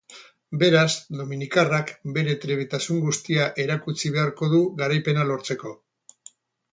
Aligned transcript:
Beraz, 0.61 0.91
dominikarrak 1.17 1.91
bere 2.15 2.33
trebetasun 2.45 3.01
guztia 3.03 3.45
erakutsi 3.65 4.11
beharko 4.15 4.49
du 4.55 4.63
garaipena 4.81 5.27
lortzeko. 5.33 5.75